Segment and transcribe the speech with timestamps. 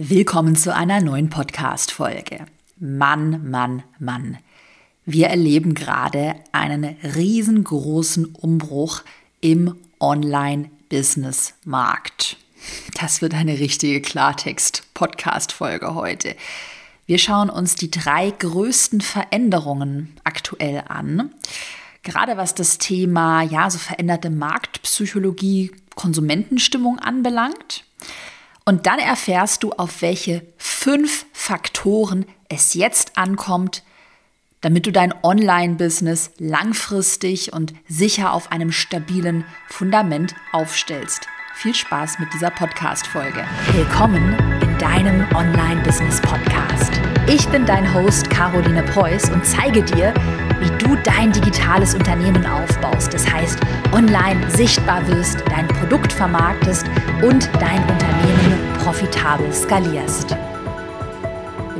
[0.00, 2.46] Willkommen zu einer neuen Podcast-Folge.
[2.78, 4.38] Mann, Mann, Mann.
[5.04, 9.02] Wir erleben gerade einen riesengroßen Umbruch
[9.40, 12.36] im Online-Business-Markt.
[12.94, 16.36] Das wird eine richtige Klartext-Podcast-Folge heute.
[17.06, 21.34] Wir schauen uns die drei größten Veränderungen aktuell an.
[22.04, 27.82] Gerade was das Thema, ja, so veränderte Marktpsychologie, Konsumentenstimmung anbelangt.
[28.68, 33.82] Und dann erfährst du, auf welche fünf Faktoren es jetzt ankommt,
[34.60, 41.28] damit du dein Online-Business langfristig und sicher auf einem stabilen Fundament aufstellst.
[41.54, 43.42] Viel Spaß mit dieser Podcast-Folge.
[43.72, 46.92] Willkommen in deinem Online-Business-Podcast.
[47.26, 50.12] Ich bin dein Host Caroline Preuß und zeige dir,
[50.60, 53.12] wie du dein digitales Unternehmen aufbaust.
[53.14, 53.58] Das heißt,
[53.92, 56.86] online sichtbar wirst, dein Produkt vermarktest
[57.22, 58.57] und dein Unternehmen
[58.88, 60.57] profitabel skalierst.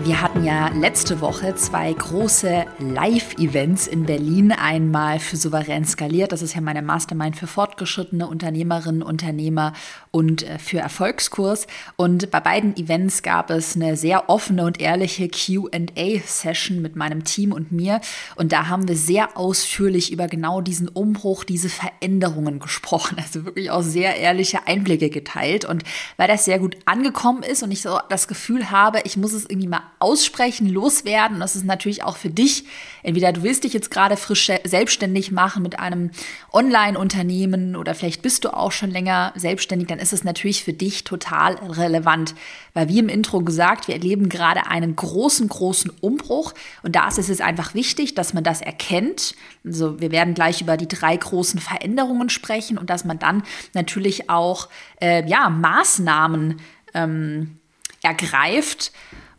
[0.05, 4.52] Wir hatten ja letzte Woche zwei große Live-Events in Berlin.
[4.52, 9.73] Einmal für Souverän skaliert, das ist ja meine Mastermind für fortgeschrittene Unternehmerinnen, Unternehmer
[10.13, 11.66] und äh, für Erfolgskurs.
[11.96, 17.52] Und bei beiden Events gab es eine sehr offene und ehrliche QA-Session mit meinem Team
[17.52, 18.01] und mir.
[18.37, 23.16] Und da haben wir sehr ausführlich über genau diesen Umbruch, diese Veränderungen gesprochen.
[23.29, 25.66] Also wirklich auch sehr ehrliche Einblicke geteilt.
[25.66, 25.82] Und
[26.16, 29.45] weil das sehr gut angekommen ist und ich so das Gefühl habe, ich muss es
[29.45, 31.41] irgendwie mal aussprechen, loswerden.
[31.41, 32.65] Das ist natürlich auch für dich.
[33.02, 36.10] Entweder du willst dich jetzt gerade frisch selbstständig machen mit einem
[36.52, 41.04] Online-Unternehmen oder vielleicht bist du auch schon länger selbstständig, dann ist es natürlich für dich
[41.04, 42.35] total relevant.
[42.74, 46.54] Weil wie im Intro gesagt, wir erleben gerade einen großen, großen Umbruch.
[46.82, 49.35] Und da ist es jetzt einfach wichtig, dass man das erkennt.
[49.65, 53.43] Also wir werden gleich über die drei großen Veränderungen sprechen und dass man dann
[53.74, 54.69] natürlich auch
[55.01, 56.60] äh, ja, Maßnahmen
[56.95, 57.59] ähm,
[58.02, 58.93] ergreift,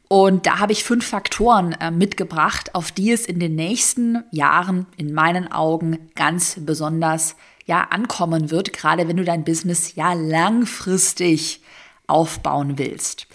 [0.09, 4.87] und da habe ich fünf Faktoren äh, mitgebracht, auf die es in den nächsten Jahren
[4.97, 7.35] in meinen Augen ganz besonders
[7.67, 11.61] ja ankommen wird, gerade wenn du dein Business ja langfristig
[12.07, 13.27] aufbauen willst.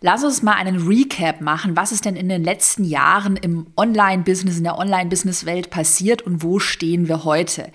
[0.00, 1.76] Lass uns mal einen Recap machen.
[1.76, 6.58] Was ist denn in den letzten Jahren im Online-Business, in der Online-Business-Welt passiert und wo
[6.58, 7.70] stehen wir heute?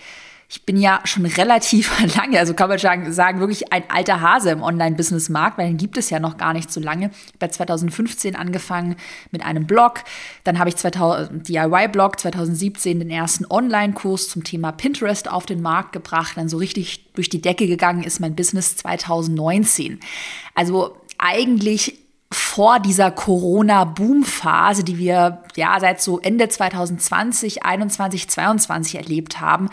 [0.54, 4.62] Ich bin ja schon relativ lange, also kann man sagen, wirklich ein alter Hase im
[4.62, 7.10] Online-Business-Markt, weil den gibt es ja noch gar nicht so lange.
[7.10, 8.96] Ich habe 2015 angefangen
[9.32, 10.04] mit einem Blog,
[10.44, 15.92] dann habe ich 2000, DIY-Blog 2017 den ersten Online-Kurs zum Thema Pinterest auf den Markt
[15.92, 20.00] gebracht, dann so richtig durch die Decke gegangen ist mein Business 2019.
[20.54, 21.98] Also eigentlich
[22.32, 29.70] vor dieser Corona-Boom-Phase, die wir ja seit so Ende 2020, 21, 22 erlebt haben,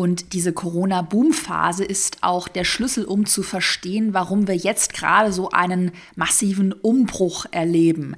[0.00, 5.50] und diese Corona-Boom-Phase ist auch der Schlüssel, um zu verstehen, warum wir jetzt gerade so
[5.50, 8.14] einen massiven Umbruch erleben.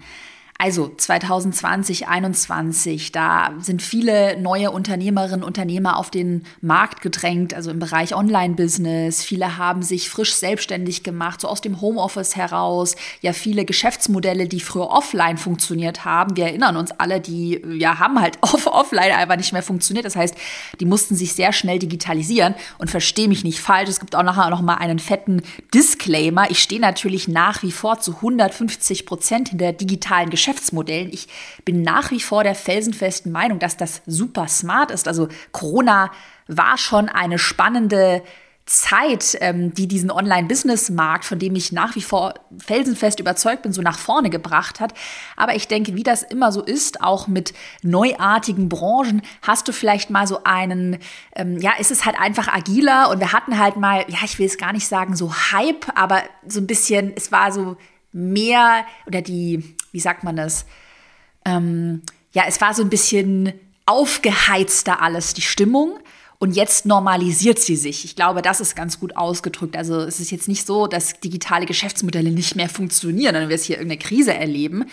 [0.62, 7.71] Also 2020, 2021, da sind viele neue Unternehmerinnen und Unternehmer auf den Markt gedrängt, also
[7.71, 9.22] im Bereich Online-Business.
[9.22, 12.94] Viele haben sich frisch selbstständig gemacht, so aus dem Homeoffice heraus.
[13.22, 16.37] Ja, viele Geschäftsmodelle, die früher offline funktioniert haben.
[16.37, 20.04] Wir erinnern uns alle, die ja haben halt off offline einfach nicht mehr funktioniert.
[20.04, 20.34] Das heißt,
[20.78, 23.88] die mussten sich sehr schnell digitalisieren und verstehe mich nicht falsch.
[23.88, 25.41] Es gibt auch nachher noch mal einen fetten
[25.72, 26.50] Disclaimer.
[26.50, 30.50] Ich stehe natürlich nach wie vor zu 150 Prozent hinter digitalen Geschäftsmodellen.
[30.50, 31.11] Geschäftsmodellen.
[31.12, 31.28] Ich
[31.65, 35.06] bin nach wie vor der felsenfesten Meinung, dass das super smart ist.
[35.06, 36.11] Also Corona
[36.49, 38.22] war schon eine spannende
[38.66, 43.83] Zeit, ähm, die diesen Online-Business-Markt, von dem ich nach wie vor felsenfest überzeugt bin, so
[43.83, 44.94] nach vorne gebracht hat.
[45.37, 50.11] Aber ich denke, wie das immer so ist, auch mit neuartigen Branchen, hast du vielleicht
[50.11, 50.99] mal so einen,
[51.34, 54.47] ähm, ja, ist es halt einfach agiler und wir hatten halt mal, ja, ich will
[54.47, 57.77] es gar nicht sagen, so Hype, aber so ein bisschen, es war so
[58.12, 60.66] mehr oder die, wie sagt man das?
[61.44, 62.02] Ähm,
[62.32, 63.52] ja, es war so ein bisschen
[63.86, 65.98] aufgeheizter alles, die Stimmung.
[66.38, 68.06] Und jetzt normalisiert sie sich.
[68.06, 69.76] Ich glaube, das ist ganz gut ausgedrückt.
[69.76, 73.66] Also es ist jetzt nicht so, dass digitale Geschäftsmodelle nicht mehr funktionieren, wenn wir jetzt
[73.66, 74.87] hier irgendeine Krise erleben.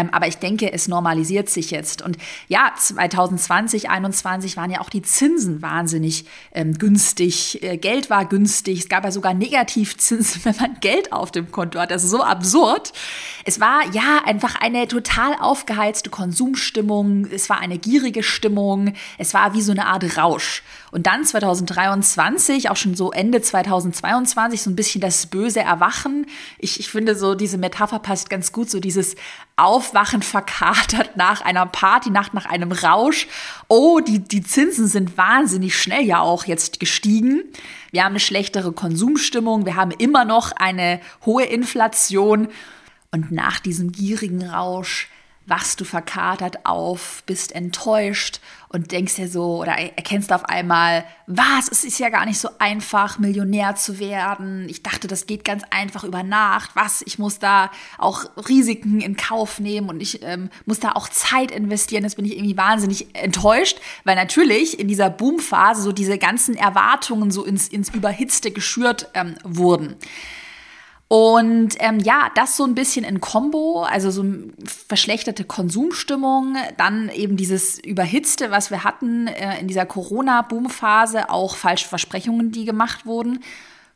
[0.00, 2.02] Ähm, aber ich denke, es normalisiert sich jetzt.
[2.02, 2.16] Und
[2.48, 7.62] ja, 2020, 2021 waren ja auch die Zinsen wahnsinnig ähm, günstig.
[7.62, 8.80] Äh, Geld war günstig.
[8.80, 11.90] Es gab ja sogar Negativzinsen, wenn man Geld auf dem Konto hat.
[11.90, 12.92] Das ist so absurd.
[13.44, 17.26] Es war ja einfach eine total aufgeheizte Konsumstimmung.
[17.26, 18.94] Es war eine gierige Stimmung.
[19.18, 20.62] Es war wie so eine Art Rausch.
[20.92, 26.26] Und dann 2023, auch schon so Ende 2022, so ein bisschen das böse Erwachen.
[26.58, 29.14] Ich, ich finde so, diese Metapher passt ganz gut, so dieses
[29.60, 33.26] Aufwachen verkatert nach einer Partynacht, nach einem Rausch.
[33.68, 37.42] Oh, die, die Zinsen sind wahnsinnig schnell ja auch jetzt gestiegen.
[37.90, 39.66] Wir haben eine schlechtere Konsumstimmung.
[39.66, 42.48] Wir haben immer noch eine hohe Inflation.
[43.12, 45.08] Und nach diesem gierigen Rausch
[45.50, 51.68] wachst du verkatert auf, bist enttäuscht und denkst dir so oder erkennst auf einmal, was,
[51.68, 54.68] es ist ja gar nicht so einfach, Millionär zu werden.
[54.68, 56.70] Ich dachte, das geht ganz einfach über Nacht.
[56.74, 61.08] Was, ich muss da auch Risiken in Kauf nehmen und ich ähm, muss da auch
[61.08, 62.04] Zeit investieren.
[62.04, 67.32] Jetzt bin ich irgendwie wahnsinnig enttäuscht, weil natürlich in dieser Boomphase so diese ganzen Erwartungen
[67.32, 69.96] so ins, ins Überhitzte geschürt ähm, wurden.
[71.12, 74.24] Und ähm, ja, das so ein bisschen in Kombo, also so
[74.64, 81.88] verschlechterte Konsumstimmung, dann eben dieses Überhitzte, was wir hatten äh, in dieser Corona-Boom-Phase, auch falsche
[81.88, 83.40] Versprechungen, die gemacht wurden,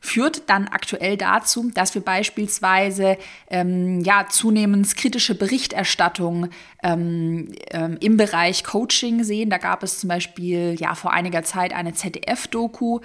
[0.01, 3.17] führt dann aktuell dazu, dass wir beispielsweise
[3.49, 6.49] ähm, ja zunehmend kritische Berichterstattung
[6.83, 9.51] ähm, ähm, im Bereich Coaching sehen.
[9.51, 12.99] Da gab es zum Beispiel ja vor einiger Zeit eine ZDF-Doku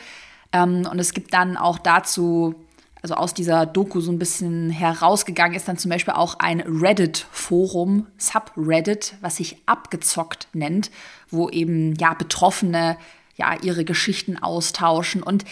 [0.51, 2.55] ähm, und es gibt dann auch dazu
[3.01, 8.07] also aus dieser Doku so ein bisschen herausgegangen ist dann zum Beispiel auch ein Reddit-Forum,
[8.17, 10.91] Subreddit, was sich abgezockt nennt,
[11.29, 12.97] wo eben ja Betroffene
[13.35, 15.45] ja ihre Geschichten austauschen und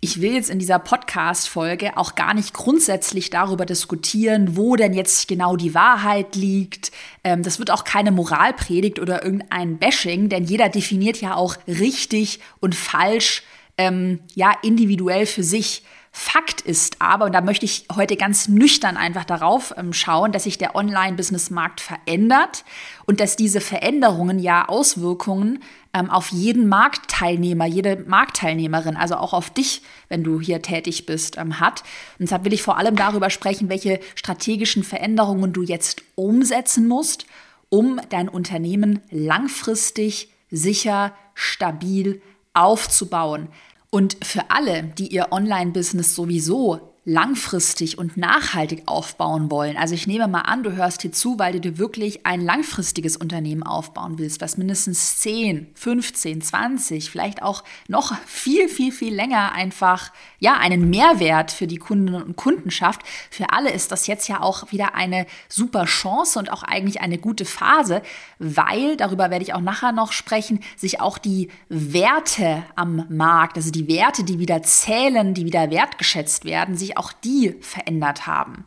[0.00, 5.26] ich will jetzt in dieser Podcast-Folge auch gar nicht grundsätzlich darüber diskutieren, wo denn jetzt
[5.26, 6.92] genau die Wahrheit liegt.
[7.24, 12.38] Ähm, das wird auch keine Moralpredigt oder irgendein Bashing, denn jeder definiert ja auch richtig
[12.60, 13.42] und falsch,
[13.76, 15.82] ähm, ja, individuell für sich.
[16.20, 20.42] Fakt ist aber, und da möchte ich heute ganz nüchtern einfach darauf ähm, schauen, dass
[20.42, 22.64] sich der Online-Business-Markt verändert
[23.06, 25.62] und dass diese Veränderungen ja Auswirkungen
[25.94, 31.38] ähm, auf jeden Marktteilnehmer, jede Marktteilnehmerin, also auch auf dich, wenn du hier tätig bist,
[31.38, 31.84] ähm, hat.
[32.18, 37.26] Und deshalb will ich vor allem darüber sprechen, welche strategischen Veränderungen du jetzt umsetzen musst,
[37.68, 42.20] um dein Unternehmen langfristig, sicher, stabil
[42.54, 43.50] aufzubauen.
[43.90, 49.78] Und für alle, die ihr Online-Business sowieso langfristig und nachhaltig aufbauen wollen.
[49.78, 53.16] Also ich nehme mal an, du hörst hier zu, weil du dir wirklich ein langfristiges
[53.16, 59.52] Unternehmen aufbauen willst, was mindestens 10, 15, 20, vielleicht auch noch viel, viel, viel länger
[59.52, 63.00] einfach, ja, einen Mehrwert für die Kundinnen und Kunden schafft.
[63.30, 67.16] Für alle ist das jetzt ja auch wieder eine super Chance und auch eigentlich eine
[67.16, 68.02] gute Phase,
[68.38, 73.70] weil, darüber werde ich auch nachher noch sprechen, sich auch die Werte am Markt, also
[73.70, 78.66] die Werte, die wieder zählen, die wieder wertgeschätzt werden, sich auch die verändert haben.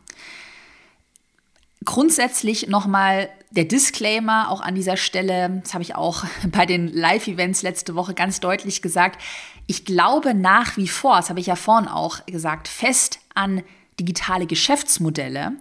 [1.83, 7.61] Grundsätzlich nochmal der Disclaimer auch an dieser Stelle, das habe ich auch bei den Live-Events
[7.61, 9.21] letzte Woche ganz deutlich gesagt.
[9.67, 13.63] Ich glaube nach wie vor, das habe ich ja vorhin auch gesagt, fest an
[13.99, 15.53] digitale Geschäftsmodelle.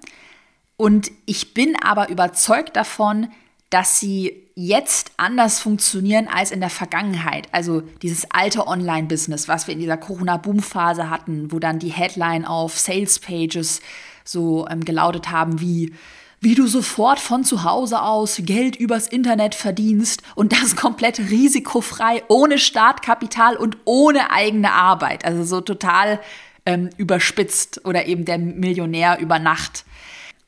[0.77, 3.29] Und ich bin aber überzeugt davon,
[3.71, 7.49] dass sie jetzt anders funktionieren als in der Vergangenheit.
[7.53, 12.79] Also dieses alte Online-Business, was wir in dieser Corona-Boom-Phase hatten, wo dann die Headline auf
[12.79, 13.81] Sales-Pages
[14.25, 15.95] so ähm, gelautet haben wie
[16.43, 22.23] wie du sofort von zu Hause aus Geld übers Internet verdienst und das komplett risikofrei,
[22.29, 25.27] ohne Startkapital und ohne eigene Arbeit.
[25.27, 26.19] Also so total
[26.65, 29.85] ähm, überspitzt oder eben der Millionär über Nacht.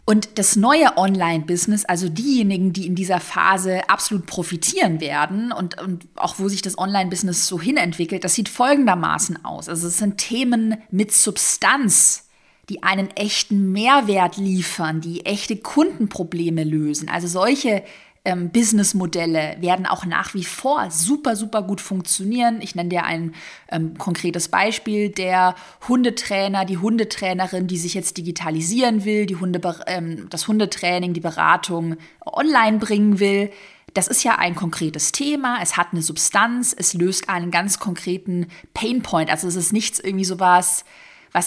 [0.04, 6.06] Und das neue Online-Business, also diejenigen, die in dieser Phase absolut profitieren werden und, und
[6.16, 9.68] auch wo sich das Online-Business so hinentwickelt, das sieht folgendermaßen aus.
[9.68, 12.28] Also es sind Themen mit Substanz,
[12.68, 17.08] die einen echten Mehrwert liefern, die echte Kundenprobleme lösen.
[17.08, 17.84] Also solche
[18.24, 22.60] ähm, Businessmodelle werden auch nach wie vor super, super gut funktionieren.
[22.60, 23.34] Ich nenne dir ein
[23.68, 25.08] ähm, konkretes Beispiel.
[25.08, 25.56] Der
[25.88, 31.96] Hundetrainer, die Hundetrainerin, die sich jetzt digitalisieren will, die Hunde, ähm, das Hundetraining, die Beratung
[32.24, 33.50] online bringen will.
[33.94, 38.46] Das ist ja ein konkretes Thema, es hat eine Substanz, es löst einen ganz konkreten
[38.72, 39.28] Painpoint.
[39.30, 40.84] Also es ist nichts irgendwie sowas, was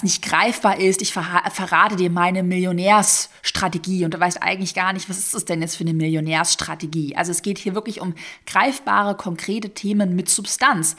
[0.04, 1.02] nicht greifbar ist.
[1.02, 5.62] Ich verrate dir meine Millionärsstrategie und du weißt eigentlich gar nicht, was ist es denn
[5.62, 7.16] jetzt für eine Millionärsstrategie.
[7.16, 8.16] Also es geht hier wirklich um
[8.48, 10.96] greifbare, konkrete Themen mit Substanz.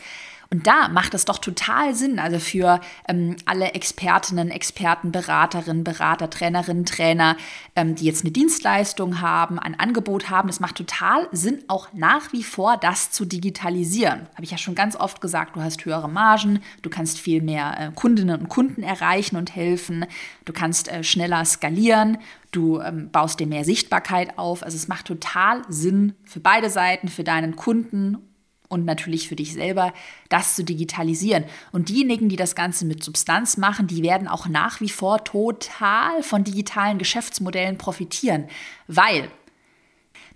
[0.51, 6.31] Und da macht es doch total Sinn, also für ähm, alle Expertinnen, Experten, Beraterinnen, Berater,
[6.31, 7.37] Trainerinnen, Trainer,
[7.75, 10.49] ähm, die jetzt eine Dienstleistung haben, ein Angebot haben.
[10.49, 14.29] Es macht total Sinn, auch nach wie vor das zu digitalisieren.
[14.35, 17.77] Habe ich ja schon ganz oft gesagt, du hast höhere Margen, du kannst viel mehr
[17.79, 20.07] äh, Kundinnen und Kunden erreichen und helfen,
[20.45, 22.19] du kannst äh, schneller skalieren,
[22.53, 24.63] du ähm, baust dir mehr Sichtbarkeit auf.
[24.63, 28.19] Also es macht total Sinn für beide Seiten, für deinen Kunden
[28.69, 29.93] und natürlich für dich selber,
[30.29, 31.45] das zu digitalisieren.
[31.73, 36.23] Und diejenigen, die das Ganze mit Substanz machen, die werden auch nach wie vor total
[36.23, 38.47] von digitalen Geschäftsmodellen profitieren,
[38.87, 39.31] weil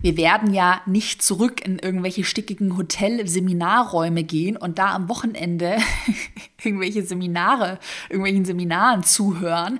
[0.01, 5.77] wir werden ja nicht zurück in irgendwelche stickigen Hotel-Seminarräume gehen und da am Wochenende
[6.63, 7.77] irgendwelche Seminare,
[8.09, 9.79] irgendwelchen Seminaren zuhören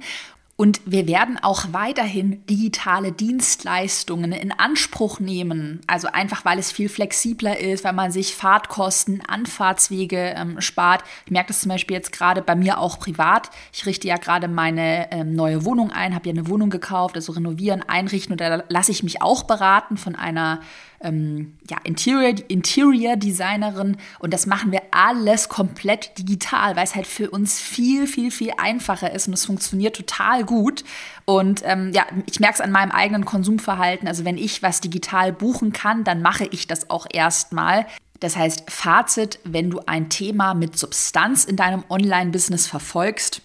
[0.62, 5.82] Und wir werden auch weiterhin digitale Dienstleistungen in Anspruch nehmen.
[5.88, 11.04] Also einfach, weil es viel flexibler ist, weil man sich Fahrtkosten, Anfahrtswege ähm, spart.
[11.26, 13.50] Ich merke das zum Beispiel jetzt gerade bei mir auch privat.
[13.74, 17.32] Ich richte ja gerade meine ähm, neue Wohnung ein, habe ja eine Wohnung gekauft, also
[17.32, 20.62] renovieren, einrichten und da lasse ich mich auch beraten von einer
[21.04, 27.08] ähm, ja, Interior, Interior Designerin und das machen wir alles komplett digital, weil es halt
[27.08, 30.84] für uns viel, viel, viel einfacher ist und es funktioniert total gut.
[31.26, 34.08] Und ähm, ja, ich merke es an meinem eigenen Konsumverhalten.
[34.08, 37.86] Also wenn ich was digital buchen kann, dann mache ich das auch erstmal.
[38.20, 43.42] Das heißt, Fazit, wenn du ein Thema mit Substanz in deinem Online-Business verfolgst,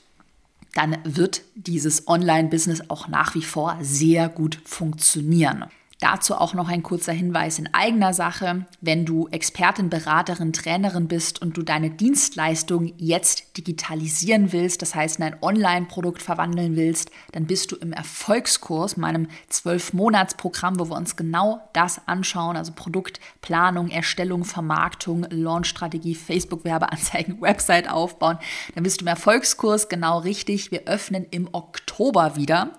[0.75, 5.65] dann wird dieses Online-Business auch nach wie vor sehr gut funktionieren.
[5.99, 8.67] Dazu auch noch ein kurzer Hinweis in eigener Sache.
[8.83, 15.19] Wenn du Expertin, Beraterin, Trainerin bist und du deine Dienstleistung jetzt digitalisieren willst, das heißt
[15.19, 21.17] in ein Online-Produkt verwandeln willst, dann bist du im Erfolgskurs, meinem 12-Monats-Programm, wo wir uns
[21.17, 28.39] genau das anschauen, also Produktplanung, Erstellung, Vermarktung, Launchstrategie, Facebook-Werbeanzeigen, Website aufbauen.
[28.75, 30.71] Dann bist du im Erfolgskurs genau richtig.
[30.71, 32.73] Wir öffnen im Oktober wieder.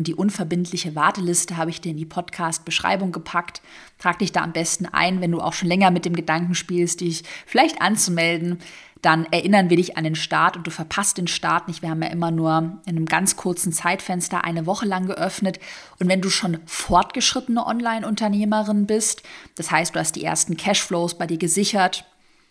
[0.00, 3.60] Und die unverbindliche Warteliste habe ich dir in die Podcast-Beschreibung gepackt.
[3.98, 7.02] Trag dich da am besten ein, wenn du auch schon länger mit dem Gedanken spielst,
[7.02, 8.60] dich vielleicht anzumelden.
[9.02, 11.82] Dann erinnern wir dich an den Start und du verpasst den Start nicht.
[11.82, 15.60] Wir haben ja immer nur in einem ganz kurzen Zeitfenster eine Woche lang geöffnet.
[15.98, 19.22] Und wenn du schon fortgeschrittene Online-Unternehmerin bist,
[19.56, 22.06] das heißt, du hast die ersten Cashflows bei dir gesichert,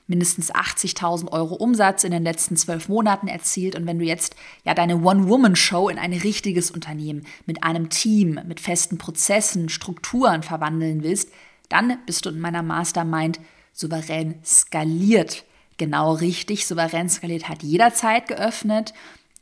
[0.10, 3.75] mindestens 80.000 Euro Umsatz in den letzten zwölf Monaten erzielt.
[3.75, 4.36] Und wenn du jetzt
[4.66, 11.04] ja deine One-Woman-Show in ein richtiges Unternehmen mit einem Team, mit festen Prozessen, Strukturen verwandeln
[11.04, 11.32] willst,
[11.70, 13.39] dann bist du in meiner Mastermind
[13.72, 15.46] souverän skaliert.
[15.78, 18.94] Genau richtig, souverän skaliert hat jederzeit geöffnet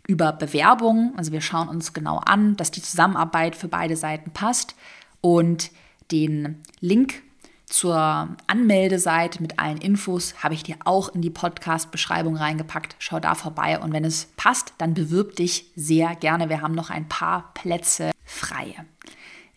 [0.08, 1.14] über Bewerbungen.
[1.18, 4.76] Also wir schauen uns genau an, dass die Zusammenarbeit für beide Seiten passt.
[5.22, 5.72] Und
[6.12, 7.24] den Link
[7.68, 12.96] zur Anmeldeseite mit allen Infos habe ich dir auch in die Podcast-Beschreibung reingepackt.
[12.98, 16.48] Schau da vorbei und wenn es passt, dann bewirb dich sehr gerne.
[16.48, 18.74] Wir haben noch ein paar Plätze frei.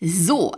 [0.01, 0.53] So,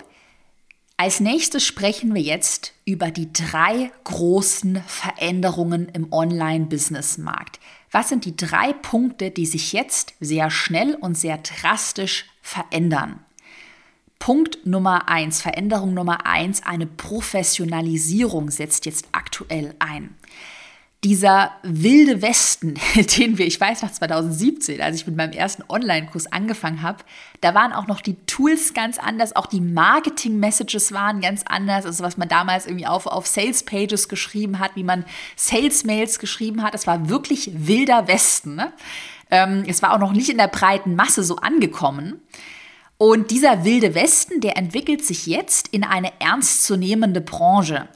[0.98, 7.60] als nächstes sprechen wir jetzt über die drei großen Veränderungen im Online-Business-Markt.
[7.92, 13.20] Was sind die drei Punkte, die sich jetzt sehr schnell und sehr drastisch verändern?
[14.24, 20.16] Punkt Nummer eins, Veränderung Nummer eins, eine Professionalisierung setzt jetzt aktuell ein.
[21.04, 22.76] Dieser wilde Westen,
[23.18, 27.04] den wir, ich weiß noch 2017, als ich mit meinem ersten Online-Kurs angefangen habe,
[27.42, 32.02] da waren auch noch die Tools ganz anders, auch die Marketing-Messages waren ganz anders, also
[32.02, 35.04] was man damals irgendwie auf, auf Sales-Pages geschrieben hat, wie man
[35.36, 38.56] Sales-Mails geschrieben hat, das war wirklich wilder Westen.
[38.56, 38.72] Ne?
[39.30, 42.22] Ähm, es war auch noch nicht in der breiten Masse so angekommen.
[43.06, 47.90] Und dieser wilde Westen, der entwickelt sich jetzt in eine ernstzunehmende Branche.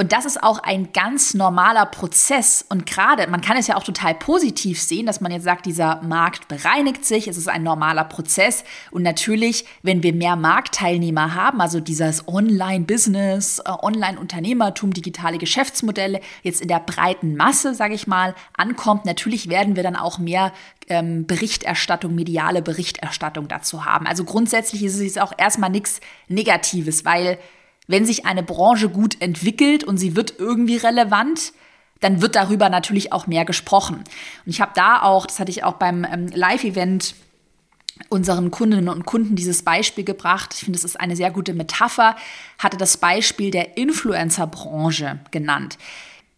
[0.00, 2.64] Und das ist auch ein ganz normaler Prozess.
[2.68, 6.00] Und gerade, man kann es ja auch total positiv sehen, dass man jetzt sagt, dieser
[6.02, 8.62] Markt bereinigt sich, es ist ein normaler Prozess.
[8.92, 16.60] Und natürlich, wenn wir mehr Marktteilnehmer haben, also dieses Online-Business, äh, Online-Unternehmertum, digitale Geschäftsmodelle jetzt
[16.60, 20.52] in der breiten Masse, sage ich mal, ankommt, natürlich werden wir dann auch mehr
[20.86, 24.06] ähm, Berichterstattung, mediale Berichterstattung dazu haben.
[24.06, 27.36] Also grundsätzlich ist es auch erstmal nichts Negatives, weil
[27.88, 31.52] wenn sich eine Branche gut entwickelt und sie wird irgendwie relevant,
[32.00, 33.96] dann wird darüber natürlich auch mehr gesprochen.
[33.96, 37.16] Und ich habe da auch, das hatte ich auch beim ähm, Live-Event
[38.10, 40.54] unseren Kundinnen und Kunden dieses Beispiel gebracht.
[40.54, 42.14] Ich finde, es ist eine sehr gute Metapher,
[42.58, 45.78] hatte das Beispiel der Influencer-Branche genannt.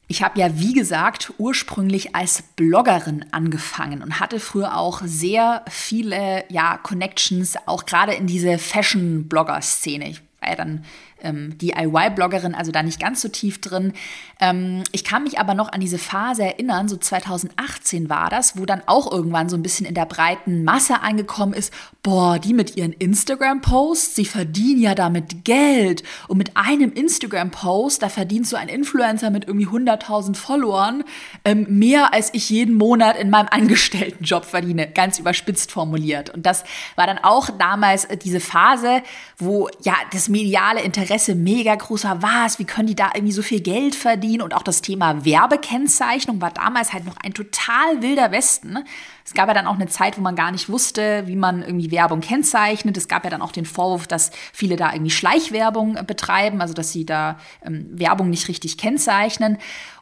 [0.08, 6.44] Ich habe ja, wie gesagt, ursprünglich als Bloggerin angefangen und hatte früher auch sehr viele
[6.48, 10.08] ja, Connections, auch gerade in diese Fashion-Blogger-Szene.
[10.08, 10.84] Ich war ja dann
[11.22, 13.92] ähm, DIY-Bloggerin, also da nicht ganz so tief drin.
[14.40, 18.64] Ähm, ich kann mich aber noch an diese Phase erinnern, so 2018 war das, wo
[18.64, 21.72] dann auch irgendwann so ein bisschen in der breiten Masse angekommen ist,
[22.02, 26.02] boah, die mit ihren Instagram-Posts, sie verdienen ja damit Geld.
[26.28, 31.04] Und mit einem Instagram-Post, da verdient so ein Influencer mit irgendwie 100.000 Followern
[31.44, 36.30] ähm, mehr, als ich jeden Monat in meinem Angestelltenjob verdiene, ganz überspitzt formuliert.
[36.30, 36.64] Und das
[36.96, 39.02] war dann auch damals diese Phase,
[39.36, 43.42] wo ja das mediale Interesse Interesse mega großer was, wie können die da irgendwie so
[43.42, 48.30] viel Geld verdienen und auch das Thema Werbekennzeichnung war damals halt noch ein total wilder
[48.30, 48.78] Westen.
[49.24, 51.90] Es gab ja dann auch eine Zeit, wo man gar nicht wusste, wie man irgendwie
[51.90, 52.96] Werbung kennzeichnet.
[52.96, 56.92] Es gab ja dann auch den Vorwurf, dass viele da irgendwie Schleichwerbung betreiben, also dass
[56.92, 59.58] sie da ähm, Werbung nicht richtig kennzeichnen.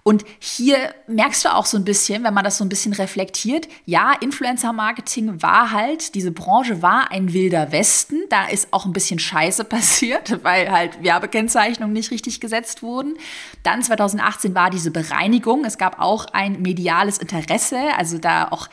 [0.09, 3.69] Und hier merkst du auch so ein bisschen, wenn man das so ein bisschen reflektiert,
[3.85, 8.23] ja, Influencer-Marketing war halt, diese Branche war ein wilder Westen.
[8.31, 13.19] Da ist auch ein bisschen Scheiße passiert, weil halt Werbekennzeichnungen nicht richtig gesetzt wurden.
[13.65, 15.67] Dann 2018 war diese Bereinigung.
[15.67, 18.69] Es gab auch ein mediales Interesse, also da auch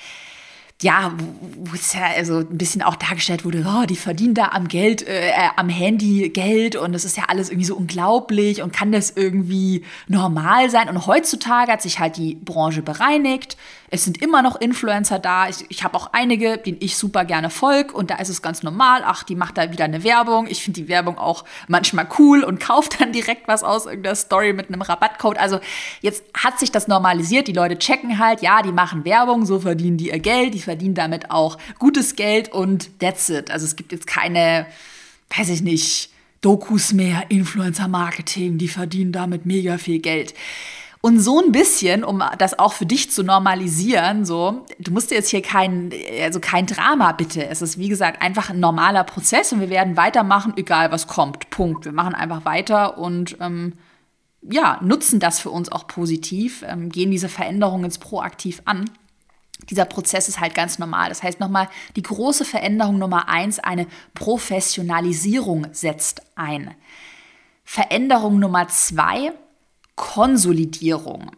[0.81, 1.13] ja,
[1.57, 5.07] wo es ja also ein bisschen auch dargestellt wurde, oh, die verdienen da am Geld,
[5.07, 8.91] äh, äh, am Handy Geld und das ist ja alles irgendwie so unglaublich und kann
[8.91, 10.89] das irgendwie normal sein?
[10.89, 13.55] Und heutzutage hat sich halt die Branche bereinigt.
[13.89, 15.47] Es sind immer noch Influencer da.
[15.47, 18.63] Ich, ich habe auch einige, denen ich super gerne folge und da ist es ganz
[18.63, 19.03] normal.
[19.05, 20.47] Ach, die macht da wieder eine Werbung.
[20.47, 24.53] Ich finde die Werbung auch manchmal cool und kaufe dann direkt was aus irgendeiner Story
[24.53, 25.37] mit einem Rabattcode.
[25.37, 25.59] Also
[26.01, 27.47] jetzt hat sich das normalisiert.
[27.47, 30.53] Die Leute checken halt, ja, die machen Werbung, so verdienen die ihr Geld.
[30.53, 33.51] Die verdienen damit auch gutes Geld und that's it.
[33.51, 34.65] Also es gibt jetzt keine,
[35.35, 36.09] weiß ich nicht,
[36.41, 40.35] Dokus mehr, Influencer-Marketing, die verdienen damit mega viel Geld.
[41.05, 45.29] Und so ein bisschen, um das auch für dich zu normalisieren, so, du musst jetzt
[45.29, 47.45] hier kein, also kein Drama bitte.
[47.45, 51.51] Es ist, wie gesagt, einfach ein normaler Prozess und wir werden weitermachen, egal was kommt.
[51.51, 51.85] Punkt.
[51.85, 53.73] Wir machen einfach weiter und ähm,
[54.41, 58.89] ja, nutzen das für uns auch positiv, ähm, gehen diese Veränderungen jetzt proaktiv an
[59.69, 61.09] dieser Prozess ist halt ganz normal.
[61.09, 66.75] Das heißt nochmal, die große Veränderung Nummer eins, eine Professionalisierung setzt ein.
[67.63, 69.31] Veränderung Nummer zwei,
[69.95, 71.31] Konsolidierung.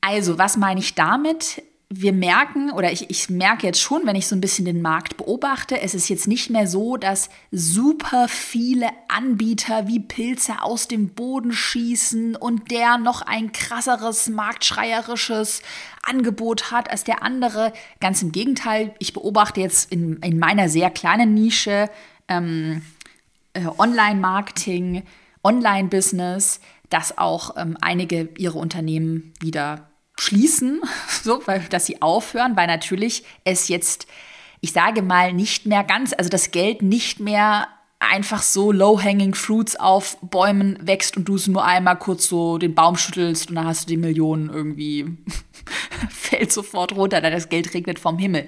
[0.00, 1.62] Also, was meine ich damit?
[1.90, 5.16] wir merken, oder ich, ich merke jetzt schon, wenn ich so ein bisschen den Markt
[5.16, 11.08] beobachte, es ist jetzt nicht mehr so, dass super viele Anbieter wie Pilze aus dem
[11.08, 15.62] Boden schießen und der noch ein krasseres, marktschreierisches
[16.02, 17.72] Angebot hat als der andere.
[18.00, 21.88] Ganz im Gegenteil, ich beobachte jetzt in, in meiner sehr kleinen Nische
[22.28, 22.82] ähm,
[23.54, 25.04] äh, Online-Marketing,
[25.42, 30.80] Online-Business, dass auch ähm, einige ihre Unternehmen wieder schließen,
[31.22, 34.06] so, weil, dass sie aufhören, weil natürlich es jetzt,
[34.60, 37.68] ich sage mal, nicht mehr ganz, also das Geld nicht mehr
[38.00, 42.74] einfach so low-hanging fruits auf Bäumen wächst und du es nur einmal kurz so den
[42.74, 45.16] Baum schüttelst und dann hast du die Millionen irgendwie,
[46.10, 48.46] fällt sofort runter, da das Geld regnet vom Himmel.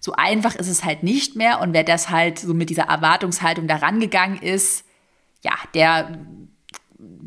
[0.00, 3.66] So einfach ist es halt nicht mehr und wer das halt so mit dieser Erwartungshaltung
[3.66, 4.84] da rangegangen ist,
[5.42, 6.18] ja, der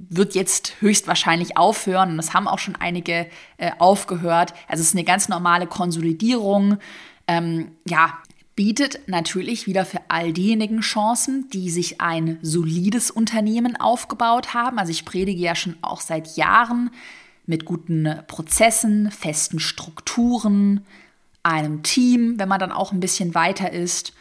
[0.10, 4.54] wird jetzt höchstwahrscheinlich aufhören und das haben auch schon einige äh, aufgehört.
[4.68, 6.80] Also es ist eine ganz normale Konsolidierung.
[7.28, 8.18] Ähm, ja,
[8.56, 14.80] bietet natürlich wieder für all diejenigen Chancen, die sich ein solides Unternehmen aufgebaut haben.
[14.80, 16.90] Also ich predige ja schon auch seit Jahren
[17.46, 20.86] mit guten Prozessen, festen Strukturen,
[21.42, 24.14] einem Team, wenn man dann auch ein bisschen weiter ist,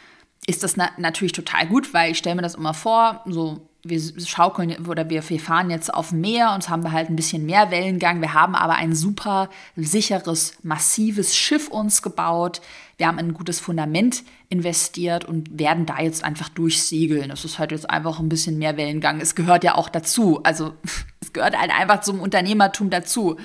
[0.47, 4.01] ist das na natürlich total gut, weil ich stelle mir das immer vor, so wir
[4.25, 7.45] schaukeln oder wir, wir fahren jetzt auf dem Meer und haben wir halt ein bisschen
[7.45, 8.19] mehr Wellengang.
[8.19, 12.61] Wir haben aber ein super sicheres, massives Schiff uns gebaut.
[12.97, 17.29] Wir haben ein gutes Fundament investiert und werden da jetzt einfach durchsegeln.
[17.29, 19.21] Das ist halt jetzt einfach ein bisschen mehr Wellengang.
[19.21, 20.41] Es gehört ja auch dazu.
[20.43, 20.73] Also
[21.21, 23.37] es gehört halt einfach zum Unternehmertum dazu.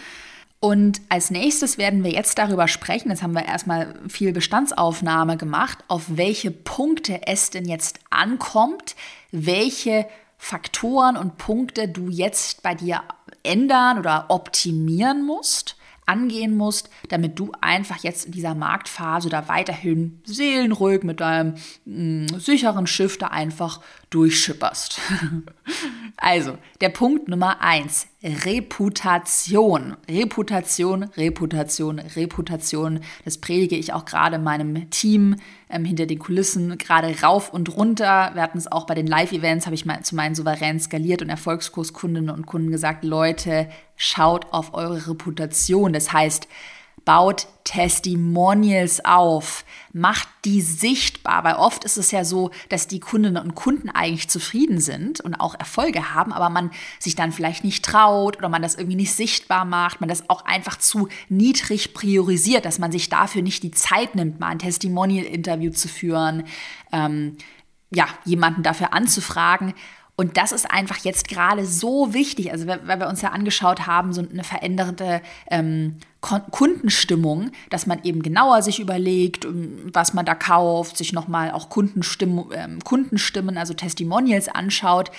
[0.59, 5.85] Und als nächstes werden wir jetzt darüber sprechen, jetzt haben wir erstmal viel Bestandsaufnahme gemacht,
[5.89, 8.97] auf welche Punkte es denn jetzt ankommt,
[9.31, 10.07] welche
[10.45, 13.01] Faktoren und Punkte du jetzt bei dir
[13.43, 20.21] ändern oder optimieren musst, angehen musst, damit du einfach jetzt in dieser Marktphase da weiterhin
[20.27, 21.55] seelenruhig mit deinem
[21.87, 23.81] mh, mm, sicheren Schiff da einfach
[24.15, 25.01] durchschipperst.
[26.17, 29.97] also, der Punkt Nummer eins, Reputation.
[30.09, 33.01] Reputation, Reputation, Reputation.
[33.25, 35.37] Das predige ich auch gerade meinem Team
[35.69, 38.31] ähm, hinter den Kulissen, gerade rauf und runter.
[38.35, 41.29] Wir hatten es auch bei den Live-Events, habe ich mal zu meinen souverän skaliert und
[41.29, 45.93] Erfolgskurskundinnen und Kunden gesagt, Leute, schaut auf eure Reputation.
[45.93, 46.47] Das heißt,
[47.05, 53.43] baut Testimonials auf, macht die sichtbar, weil oft ist es ja so, dass die Kundinnen
[53.43, 57.85] und Kunden eigentlich zufrieden sind und auch Erfolge haben, aber man sich dann vielleicht nicht
[57.85, 62.65] traut oder man das irgendwie nicht sichtbar macht, man das auch einfach zu niedrig priorisiert,
[62.65, 66.45] dass man sich dafür nicht die Zeit nimmt, mal ein Testimonial-Interview zu führen,
[66.93, 67.37] ähm,
[67.91, 69.75] ja, jemanden dafür anzufragen.
[70.17, 74.13] Und das ist einfach jetzt gerade so wichtig, also weil wir uns ja angeschaut haben,
[74.13, 75.99] so eine veränderte ähm,
[76.51, 81.69] Kundenstimmung, dass man eben genauer sich überlegt, ähm, was man da kauft, sich nochmal auch
[81.69, 85.11] Kundenstimmen, ähm, Kundenstimmen, also Testimonials anschaut.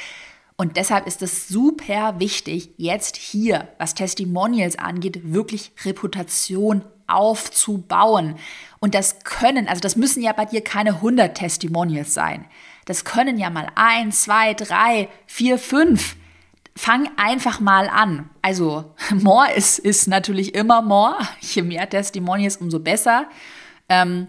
[0.57, 8.35] Und deshalb ist es super wichtig, jetzt hier, was Testimonials angeht, wirklich Reputation aufzubauen.
[8.79, 12.45] Und das können, also das müssen ja bei dir keine 100 Testimonials sein.
[12.85, 16.15] Das können ja mal ein, zwei, drei, vier, fünf.
[16.77, 18.29] Fang einfach mal an.
[18.41, 21.17] Also, more ist, ist natürlich immer more.
[21.41, 23.27] Je mehr Testimonials, umso besser.
[23.89, 24.27] Ähm,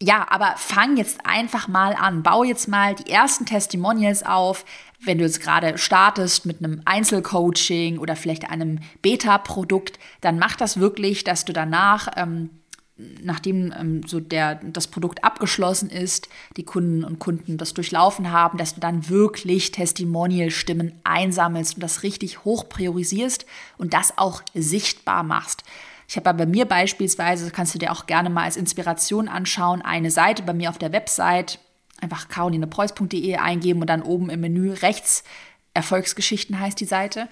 [0.00, 2.22] ja, aber fang jetzt einfach mal an.
[2.22, 4.64] Bau jetzt mal die ersten Testimonials auf.
[5.00, 10.78] Wenn du jetzt gerade startest mit einem Einzelcoaching oder vielleicht einem Beta-Produkt, dann mach das
[10.78, 12.50] wirklich, dass du danach, ähm,
[13.22, 18.58] nachdem ähm, so der, das Produkt abgeschlossen ist, die Kunden und Kunden das durchlaufen haben,
[18.58, 25.22] dass du dann wirklich Testimonial-Stimmen einsammelst und das richtig hoch priorisierst und das auch sichtbar
[25.22, 25.62] machst.
[26.08, 30.10] Ich habe bei mir beispielsweise, kannst du dir auch gerne mal als Inspiration anschauen, eine
[30.10, 31.60] Seite bei mir auf der Website,
[32.00, 35.22] einfach carolinepreuß.de eingeben und dann oben im Menü rechts
[35.74, 37.28] Erfolgsgeschichten heißt die Seite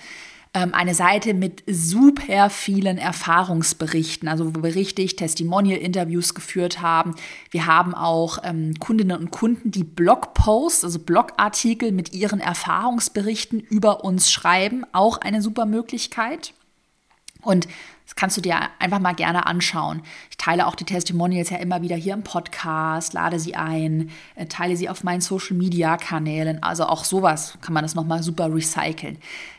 [0.52, 7.14] eine Seite mit super vielen Erfahrungsberichten, also wo wir richtig Testimonial-Interviews geführt haben.
[7.50, 14.02] Wir haben auch ähm, Kundinnen und Kunden, die Blogposts, also Blogartikel mit ihren Erfahrungsberichten über
[14.02, 16.54] uns schreiben, auch eine super Möglichkeit.
[17.42, 17.68] Und
[18.06, 20.02] das kannst du dir einfach mal gerne anschauen.
[20.30, 24.46] Ich teile auch die Testimonials ja immer wieder hier im Podcast, lade sie ein, äh,
[24.46, 26.62] teile sie auf meinen Social Media Kanälen.
[26.62, 29.18] Also auch sowas kann man das nochmal super recyceln.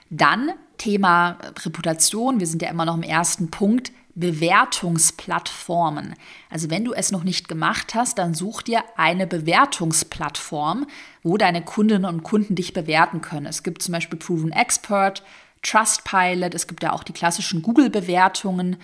[0.09, 2.39] Dann Thema Reputation.
[2.39, 3.91] Wir sind ja immer noch im ersten Punkt.
[4.17, 6.15] Bewertungsplattformen.
[6.49, 10.87] Also wenn du es noch nicht gemacht hast, dann such dir eine Bewertungsplattform,
[11.21, 13.45] wo deine Kundinnen und Kunden dich bewerten können.
[13.45, 15.21] Es gibt zum Beispiel Proven Expert,
[15.61, 18.77] Trustpilot, es gibt ja auch die klassischen Google-Bewertungen.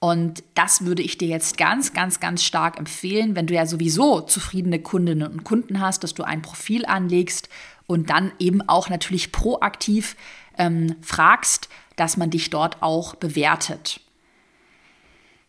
[0.00, 4.22] Und das würde ich dir jetzt ganz, ganz, ganz stark empfehlen, wenn du ja sowieso
[4.22, 7.48] zufriedene Kundinnen und Kunden hast, dass du ein Profil anlegst
[7.86, 10.16] und dann eben auch natürlich proaktiv
[10.60, 14.00] ähm, fragst, dass man dich dort auch bewertet.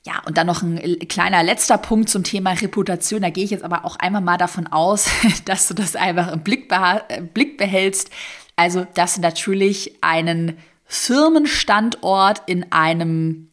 [0.04, 3.22] Ja, und dann noch ein kleiner letzter Punkt zum Thema Reputation.
[3.22, 5.10] Da gehe ich jetzt aber auch einmal mal davon aus,
[5.46, 6.74] dass du das einfach im Blick,
[7.34, 8.10] Blick behältst.
[8.56, 13.51] Also, dass du natürlich einen Firmenstandort in einem,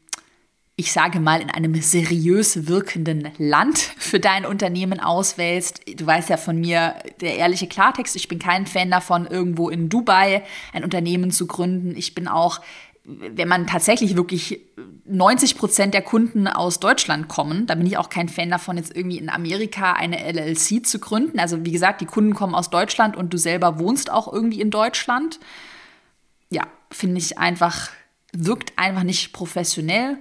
[0.78, 5.82] ich sage mal, in einem seriös wirkenden Land für dein Unternehmen auswählst.
[5.96, 9.90] Du weißt ja von mir, der ehrliche Klartext, ich bin kein Fan davon, irgendwo in
[9.90, 11.94] Dubai ein Unternehmen zu gründen.
[11.96, 12.60] Ich bin auch
[13.10, 14.60] wenn man tatsächlich wirklich
[15.06, 18.94] 90 Prozent der Kunden aus Deutschland kommen, da bin ich auch kein Fan davon, jetzt
[18.94, 21.38] irgendwie in Amerika eine LLC zu gründen.
[21.38, 24.70] Also wie gesagt, die Kunden kommen aus Deutschland und du selber wohnst auch irgendwie in
[24.70, 25.40] Deutschland
[26.50, 27.90] ja, finde ich einfach,
[28.32, 30.18] wirkt einfach nicht professionell.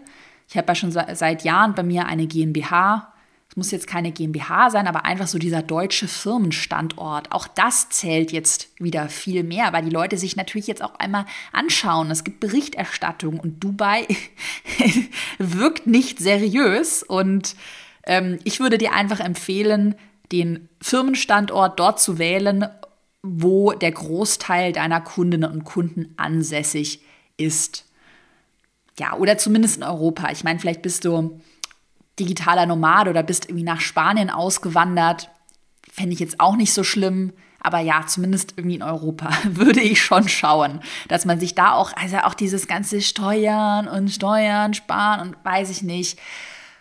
[0.48, 3.14] Ich habe ja schon seit Jahren bei mir eine GmbH.
[3.50, 7.32] Es muss jetzt keine GmbH sein, aber einfach so dieser deutsche Firmenstandort.
[7.32, 11.26] Auch das zählt jetzt wieder viel mehr, weil die Leute sich natürlich jetzt auch einmal
[11.52, 12.12] anschauen.
[12.12, 14.08] Es gibt Berichterstattung und Dubai
[15.38, 17.04] wirkt nicht seriös.
[17.04, 17.56] Und
[18.04, 19.96] ähm, ich würde dir einfach empfehlen,
[20.32, 22.68] den Firmenstandort dort zu wählen
[23.24, 27.02] wo der Großteil deiner Kundinnen und Kunden ansässig
[27.38, 27.86] ist.
[29.00, 30.32] Ja, oder zumindest in Europa.
[30.32, 31.40] Ich meine, vielleicht bist du
[32.20, 35.30] digitaler Nomade oder bist irgendwie nach Spanien ausgewandert.
[35.92, 37.34] Fände ich jetzt auch nicht so schlimm.
[37.60, 41.92] Aber ja, zumindest irgendwie in Europa würde ich schon schauen, dass man sich da auch,
[41.96, 46.18] also auch dieses ganze Steuern und Steuern, Sparen und weiß ich nicht,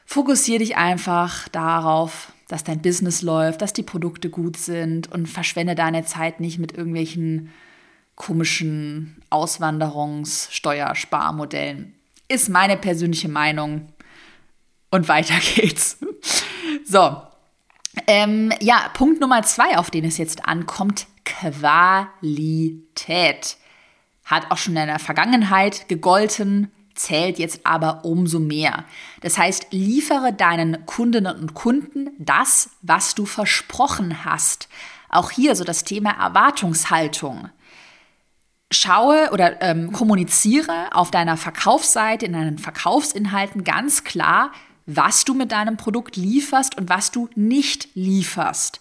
[0.04, 5.74] fokussiere dich einfach darauf, dass dein Business läuft, dass die Produkte gut sind und verschwende
[5.74, 7.50] deine Zeit nicht mit irgendwelchen
[8.14, 11.95] komischen Auswanderungssteuersparmodellen.
[12.28, 13.88] Ist meine persönliche Meinung.
[14.90, 15.98] Und weiter geht's.
[16.84, 17.22] So.
[18.06, 22.16] Ähm, ja, Punkt Nummer zwei, auf den es jetzt ankommt, Qualität.
[24.24, 28.84] Hat auch schon in der Vergangenheit gegolten, zählt jetzt aber umso mehr.
[29.20, 34.68] Das heißt, liefere deinen Kundinnen und Kunden das, was du versprochen hast.
[35.08, 37.50] Auch hier so das Thema Erwartungshaltung.
[38.72, 44.50] Schaue oder ähm, kommuniziere auf deiner Verkaufsseite, in deinen Verkaufsinhalten ganz klar,
[44.86, 48.80] was du mit deinem Produkt lieferst und was du nicht lieferst.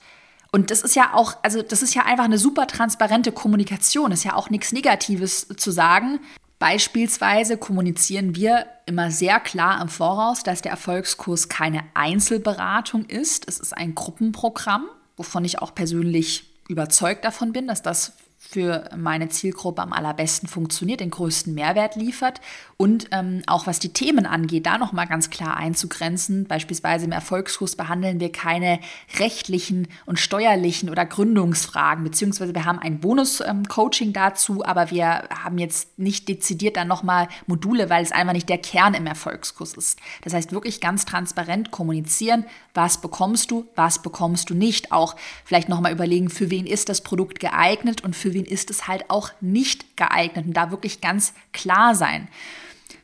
[0.51, 4.11] Und das ist ja auch, also das ist ja einfach eine super transparente Kommunikation.
[4.11, 6.19] Ist ja auch nichts Negatives zu sagen.
[6.59, 13.47] Beispielsweise kommunizieren wir immer sehr klar im Voraus, dass der Erfolgskurs keine Einzelberatung ist.
[13.49, 14.85] Es ist ein Gruppenprogramm,
[15.17, 18.13] wovon ich auch persönlich überzeugt davon bin, dass das
[18.47, 22.41] für meine Zielgruppe am allerbesten funktioniert, den größten Mehrwert liefert
[22.77, 26.45] und ähm, auch was die Themen angeht, da nochmal ganz klar einzugrenzen.
[26.45, 28.79] Beispielsweise im Erfolgskurs behandeln wir keine
[29.17, 35.57] rechtlichen und steuerlichen oder Gründungsfragen, beziehungsweise wir haben ein Bonus-Coaching ähm, dazu, aber wir haben
[35.57, 39.99] jetzt nicht dezidiert dann nochmal Module, weil es einfach nicht der Kern im Erfolgskurs ist.
[40.23, 44.91] Das heißt, wirklich ganz transparent kommunizieren, was bekommst du, was bekommst du nicht.
[44.91, 48.87] Auch vielleicht nochmal überlegen, für wen ist das Produkt geeignet und für wen ist es
[48.87, 52.27] halt auch nicht geeignet und da wirklich ganz klar sein.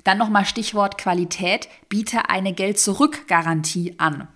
[0.04, 4.28] Dann nochmal Stichwort Qualität, biete eine Geld-Zurück-Garantie an.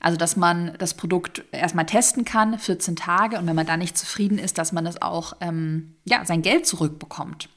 [0.00, 3.96] Also, dass man das Produkt erstmal testen kann, 14 Tage, und wenn man da nicht
[3.96, 7.48] zufrieden ist, dass man es auch, ähm, ja, sein Geld zurückbekommt.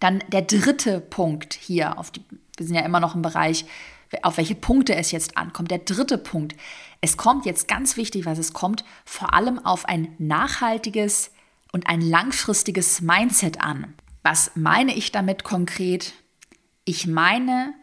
[0.00, 2.22] Dann der dritte Punkt hier, auf die,
[2.58, 3.64] wir sind ja immer noch im Bereich,
[4.22, 5.70] auf welche Punkte es jetzt ankommt.
[5.70, 6.54] Der dritte Punkt,
[7.00, 11.30] es kommt jetzt ganz wichtig, was es kommt, vor allem auf ein nachhaltiges
[11.76, 13.92] und ein langfristiges Mindset an.
[14.22, 16.14] Was meine ich damit konkret?
[16.86, 17.74] Ich meine,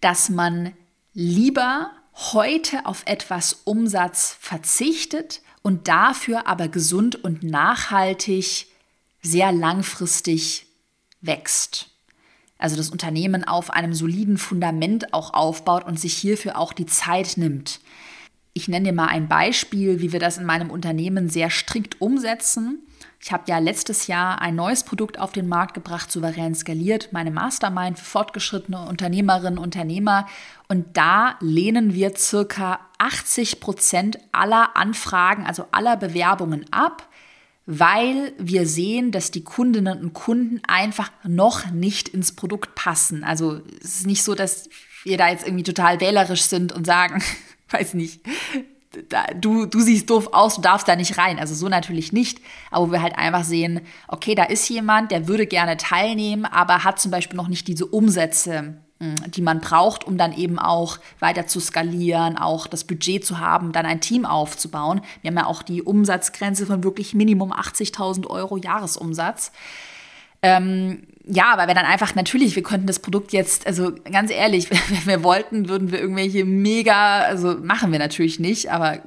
[0.00, 0.74] dass man
[1.12, 8.68] lieber heute auf etwas Umsatz verzichtet und dafür aber gesund und nachhaltig
[9.22, 10.66] sehr langfristig
[11.20, 11.90] wächst.
[12.58, 17.38] Also das Unternehmen auf einem soliden Fundament auch aufbaut und sich hierfür auch die Zeit
[17.38, 17.80] nimmt.
[18.52, 22.86] Ich nenne dir mal ein Beispiel, wie wir das in meinem Unternehmen sehr strikt umsetzen.
[23.22, 27.30] Ich habe ja letztes Jahr ein neues Produkt auf den Markt gebracht, souverän skaliert, meine
[27.30, 30.26] Mastermind für fortgeschrittene Unternehmerinnen und Unternehmer.
[30.68, 37.08] Und da lehnen wir circa 80 Prozent aller Anfragen, also aller Bewerbungen ab,
[37.66, 43.22] weil wir sehen, dass die Kundinnen und Kunden einfach noch nicht ins Produkt passen.
[43.22, 44.70] Also es ist nicht so, dass
[45.04, 47.22] wir da jetzt irgendwie total wählerisch sind und sagen,
[47.70, 48.22] weiß nicht,
[49.40, 51.38] du, du siehst doof aus, du darfst da nicht rein.
[51.38, 55.28] Also so natürlich nicht, aber wo wir halt einfach sehen, okay, da ist jemand, der
[55.28, 60.04] würde gerne teilnehmen, aber hat zum Beispiel noch nicht diese Umsätze, hm, die man braucht,
[60.04, 64.26] um dann eben auch weiter zu skalieren, auch das Budget zu haben, dann ein Team
[64.26, 65.02] aufzubauen.
[65.22, 69.52] Wir haben ja auch die Umsatzgrenze von wirklich Minimum 80.000 Euro Jahresumsatz.
[70.42, 74.70] Ähm, ja, weil wir dann einfach natürlich, wir könnten das Produkt jetzt, also ganz ehrlich,
[74.70, 79.00] wenn wir wollten, würden wir irgendwelche mega, also machen wir natürlich nicht, aber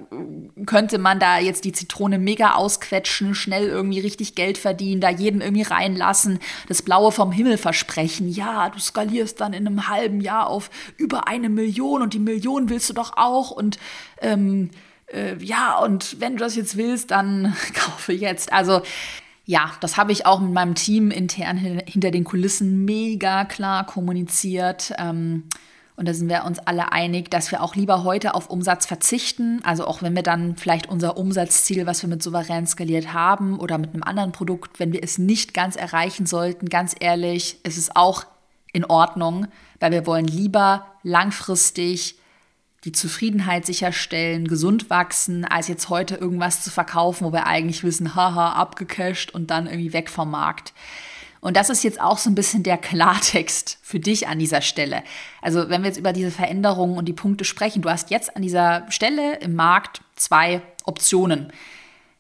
[0.66, 5.42] könnte man da jetzt die Zitrone mega ausquetschen, schnell irgendwie richtig Geld verdienen, da jeden
[5.42, 10.48] irgendwie reinlassen, das Blaue vom Himmel versprechen, ja, du skalierst dann in einem halben Jahr
[10.48, 13.80] auf über eine Million und die Million willst du doch auch und
[14.22, 14.70] ähm,
[15.14, 18.54] äh, ja, und wenn du das jetzt willst, dann kaufe jetzt.
[18.54, 18.82] Also
[19.46, 24.94] ja, das habe ich auch mit meinem Team intern hinter den Kulissen mega klar kommuniziert.
[24.98, 25.44] Ähm,
[25.96, 29.60] und da sind wir uns alle einig, dass wir auch lieber heute auf Umsatz verzichten.
[29.64, 33.78] Also auch wenn wir dann vielleicht unser Umsatzziel, was wir mit souverän skaliert haben oder
[33.78, 37.96] mit einem anderen Produkt, wenn wir es nicht ganz erreichen sollten, ganz ehrlich, ist es
[37.96, 38.26] auch
[38.72, 39.48] in Ordnung,
[39.80, 42.18] weil wir wollen lieber langfristig
[42.84, 48.16] die Zufriedenheit sicherstellen, gesund wachsen, als jetzt heute irgendwas zu verkaufen, wo wir eigentlich wissen,
[48.16, 50.74] haha, abgecasht und dann irgendwie weg vom Markt.
[51.40, 55.04] Und das ist jetzt auch so ein bisschen der Klartext für dich an dieser Stelle.
[55.42, 58.42] Also wenn wir jetzt über diese Veränderungen und die Punkte sprechen, du hast jetzt an
[58.42, 61.52] dieser Stelle im Markt zwei Optionen.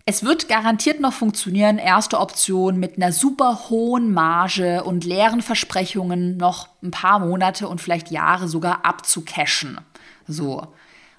[0.05, 6.35] Es wird garantiert noch funktionieren, erste Option mit einer super hohen Marge und leeren Versprechungen
[6.35, 9.79] noch ein paar Monate und vielleicht Jahre sogar abzucashen.
[10.27, 10.67] So.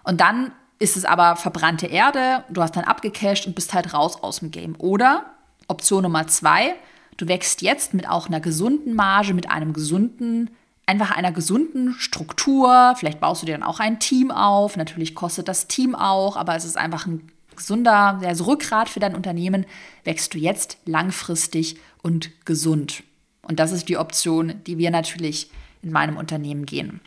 [0.05, 4.23] Und dann ist es aber verbrannte Erde, du hast dann abgecasht und bist halt raus
[4.23, 4.75] aus dem Game.
[4.79, 5.25] Oder
[5.69, 6.75] Option Nummer zwei,
[7.17, 10.51] du wächst jetzt mit auch einer gesunden Marge, mit einem gesunden,
[10.87, 12.95] einfach einer gesunden Struktur.
[12.99, 14.77] Vielleicht baust du dir dann auch ein Team auf.
[14.77, 19.14] Natürlich kostet das Team auch, aber es ist einfach ein gesunder, sehr Rückgrat für dein
[19.14, 19.64] Unternehmen.
[20.03, 23.05] Wächst du jetzt langfristig und gesund.
[23.43, 25.51] Und das ist die Option, die wir natürlich
[25.83, 27.01] in meinem Unternehmen gehen.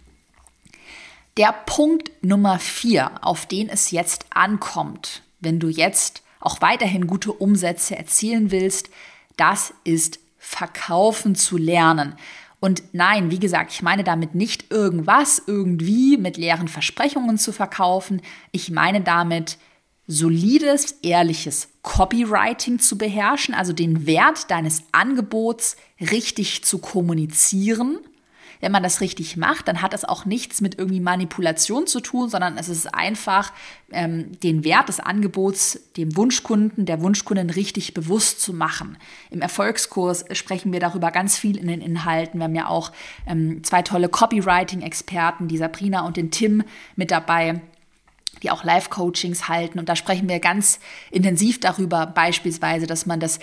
[1.38, 7.32] Der Punkt Nummer vier, auf den es jetzt ankommt, wenn du jetzt auch weiterhin gute
[7.32, 8.90] Umsätze erzielen willst,
[9.36, 12.16] das ist verkaufen zu lernen.
[12.60, 18.24] Und nein, wie gesagt, ich meine damit nicht irgendwas irgendwie mit leeren Versprechungen zu verkaufen.
[18.52, 19.60] Ich meine damit
[20.08, 28.00] solides, ehrliches Copywriting zu beherrschen, also den Wert deines Angebots richtig zu kommunizieren
[28.60, 32.30] wenn man das richtig macht, dann hat es auch nichts mit irgendwie Manipulation zu tun,
[32.30, 33.54] sondern es ist einfach
[33.92, 38.98] ähm, den Wert des Angebots dem Wunschkunden, der Wunschkundin richtig bewusst zu machen.
[39.30, 42.40] Im Erfolgskurs sprechen wir darüber ganz viel in den Inhalten.
[42.40, 42.92] Wir haben ja auch
[43.28, 46.64] ähm, zwei tolle Copywriting-Experten, die Sabrina und den Tim
[46.96, 47.62] mit dabei
[48.44, 49.80] die auch Live-Coachings halten.
[49.80, 53.40] Und da sprechen wir ganz intensiv darüber, beispielsweise, dass man das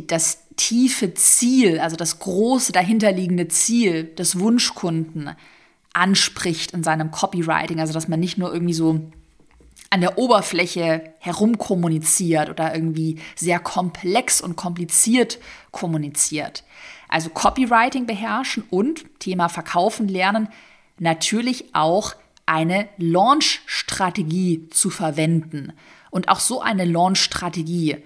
[0.00, 5.30] das tiefe Ziel, also das große dahinterliegende Ziel des Wunschkunden
[5.92, 7.80] anspricht in seinem Copywriting.
[7.80, 9.00] Also dass man nicht nur irgendwie so
[9.90, 15.38] an der Oberfläche herumkommuniziert oder irgendwie sehr komplex und kompliziert
[15.70, 16.64] kommuniziert.
[17.08, 20.48] Also Copywriting beherrschen und Thema Verkaufen lernen,
[20.98, 22.14] natürlich auch
[22.46, 25.72] eine Launch-Strategie zu verwenden.
[26.10, 27.98] Und auch so eine Launch-Strategie,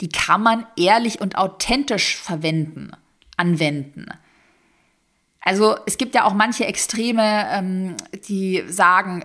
[0.00, 2.92] die kann man ehrlich und authentisch verwenden,
[3.36, 4.06] anwenden.
[5.40, 7.96] Also es gibt ja auch manche Extreme, ähm,
[8.28, 9.22] die sagen,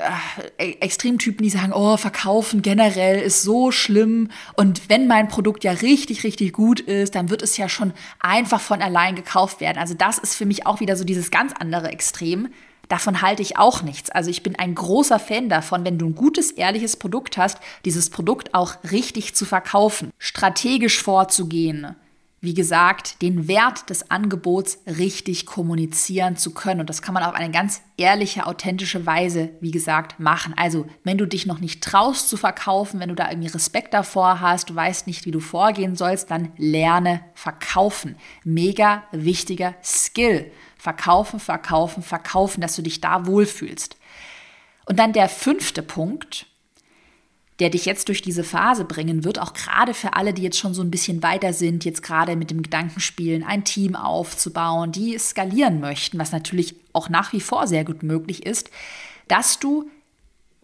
[0.57, 5.65] äh, e-, Extremtypen, die sagen, oh, verkaufen generell ist so schlimm und wenn mein Produkt
[5.65, 9.79] ja richtig, richtig gut ist, dann wird es ja schon einfach von allein gekauft werden.
[9.79, 12.47] Also das ist für mich auch wieder so dieses ganz andere Extrem.
[12.93, 14.12] Davon halte ich auch nichts.
[14.12, 18.12] Also ich bin ein großer Fan davon, wenn du ein gutes, ehrliches Produkt hast, dieses
[18.12, 21.95] Produkt auch richtig zu verkaufen, strategisch vorzugehen,
[22.39, 26.82] wie gesagt, den Wert des Angebots richtig kommunizieren zu können.
[26.82, 30.53] Und das kann man auf eine ganz ehrliche, authentische Weise, wie gesagt, machen.
[30.56, 34.39] Also, wenn du dich noch nicht traust zu verkaufen, wenn du da irgendwie Respekt davor
[34.39, 38.17] hast, du weißt nicht, wie du vorgehen sollst, dann lerne verkaufen.
[38.43, 40.51] Mega wichtiger Skill.
[40.84, 43.96] Verkaufen, verkaufen, verkaufen, dass du dich da wohlfühlst.
[44.86, 46.46] Und dann der fünfte Punkt,
[47.60, 50.74] der dich jetzt durch diese Phase bringen wird, auch gerade für alle, die jetzt schon
[50.74, 55.80] so ein bisschen weiter sind, jetzt gerade mit dem Gedankenspielen ein Team aufzubauen, die skalieren
[55.80, 58.69] möchten, was natürlich auch nach wie vor sehr gut möglich ist,
[59.30, 59.89] dass du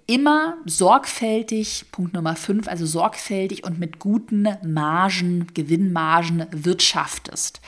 [0.06, 7.62] immer sorgfältig, Punkt Nummer 5, also sorgfältig und mit guten Margen, Gewinnmargen wirtschaftest.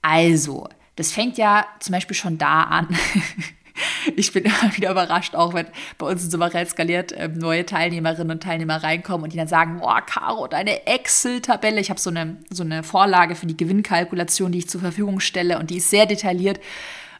[0.00, 2.88] Also, das fängt ja zum Beispiel schon da an,
[4.16, 8.32] ich bin immer wieder überrascht, auch wenn bei uns in Sommerell skaliert äh, neue Teilnehmerinnen
[8.32, 11.80] und Teilnehmer reinkommen und die dann sagen, boah, Caro, deine Excel-Tabelle.
[11.80, 15.58] Ich habe so eine, so eine Vorlage für die Gewinnkalkulation, die ich zur Verfügung stelle
[15.58, 16.60] und die ist sehr detailliert.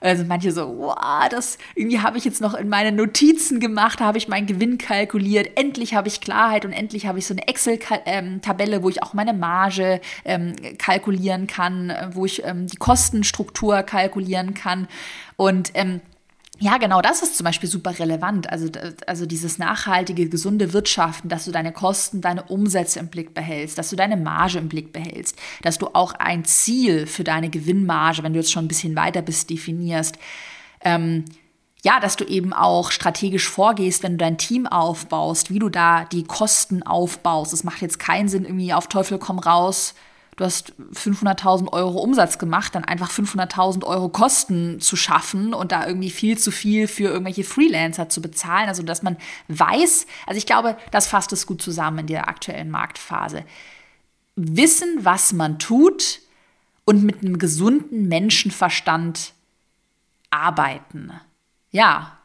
[0.00, 4.18] Also manche so, wow, das irgendwie habe ich jetzt noch in meine Notizen gemacht, habe
[4.18, 8.76] ich meinen Gewinn kalkuliert, endlich habe ich Klarheit und endlich habe ich so eine Excel-Tabelle,
[8.76, 13.82] ähm, wo ich auch meine Marge ähm, kalkulieren kann, äh, wo ich ähm, die Kostenstruktur
[13.82, 14.88] kalkulieren kann.
[15.37, 16.00] Und ähm,
[16.61, 18.51] ja, genau, das ist zum Beispiel super relevant.
[18.51, 18.68] Also,
[19.07, 23.90] also dieses nachhaltige, gesunde Wirtschaften, dass du deine Kosten, deine Umsätze im Blick behältst, dass
[23.90, 28.33] du deine Marge im Blick behältst, dass du auch ein Ziel für deine Gewinnmarge, wenn
[28.33, 30.18] du jetzt schon ein bisschen weiter bist, definierst.
[30.81, 31.27] Ähm,
[31.85, 36.07] ja, dass du eben auch strategisch vorgehst, wenn du dein Team aufbaust, wie du da
[36.07, 37.53] die Kosten aufbaust.
[37.53, 39.94] Es macht jetzt keinen Sinn, irgendwie auf Teufel komm raus,
[40.38, 45.87] du hast 500.000 Euro Umsatz gemacht, dann einfach 500.000 Euro Kosten zu schaffen und da
[45.87, 48.68] irgendwie viel zu viel für irgendwelche Freelancer zu bezahlen.
[48.68, 49.16] Also, dass man
[49.48, 53.44] weiß, also ich glaube, das fasst es gut zusammen in der aktuellen Marktphase.
[54.37, 56.20] Wissen, was man tut
[56.85, 59.33] und mit einem gesunden Menschenverstand
[60.31, 61.12] arbeiten.
[61.72, 62.16] Ja,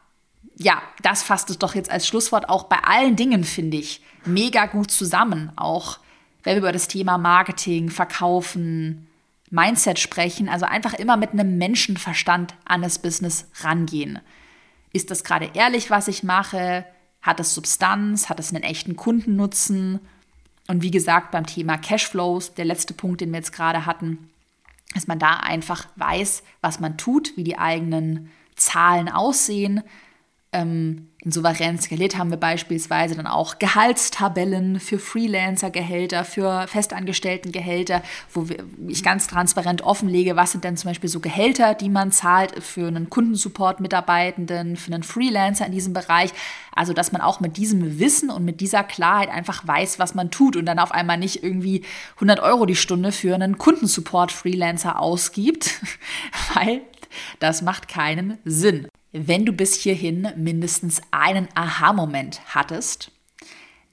[0.56, 4.66] ja, das fasst es doch jetzt als Schlusswort auch bei allen Dingen, finde ich, mega
[4.66, 5.50] gut zusammen.
[5.56, 5.98] Auch
[6.44, 9.08] wenn wir über das Thema Marketing, Verkaufen,
[9.50, 14.20] Mindset sprechen, also einfach immer mit einem Menschenverstand an das Business rangehen.
[14.92, 16.84] Ist das gerade ehrlich, was ich mache?
[17.22, 18.28] Hat es Substanz?
[18.28, 20.00] Hat es einen echten Kundennutzen?
[20.68, 24.30] Und wie gesagt, beim Thema Cashflows, der letzte Punkt, den wir jetzt gerade hatten,
[24.94, 29.82] dass man da einfach weiß, was man tut, wie die eigenen Zahlen aussehen,
[30.54, 38.46] ähm, in Souverän skaliert haben wir beispielsweise dann auch Gehaltstabellen für Freelancer-Gehälter, für Festangestellten-Gehälter, wo
[38.88, 42.86] ich ganz transparent offenlege, was sind denn zum Beispiel so Gehälter, die man zahlt für
[42.86, 46.30] einen Kundensupport-Mitarbeitenden, für einen Freelancer in diesem Bereich.
[46.74, 50.30] Also, dass man auch mit diesem Wissen und mit dieser Klarheit einfach weiß, was man
[50.30, 51.84] tut und dann auf einmal nicht irgendwie
[52.16, 55.80] 100 Euro die Stunde für einen Kundensupport-Freelancer ausgibt,
[56.54, 56.82] weil
[57.38, 63.12] das macht keinen Sinn wenn du bis hierhin mindestens einen Aha-Moment hattest,